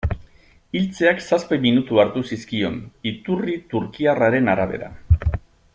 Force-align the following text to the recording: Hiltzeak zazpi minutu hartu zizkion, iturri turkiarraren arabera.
Hiltzeak 0.77 1.19
zazpi 1.25 1.59
minutu 1.65 2.01
hartu 2.03 2.23
zizkion, 2.31 2.79
iturri 3.13 3.59
turkiarraren 3.75 4.55
arabera. 4.55 4.91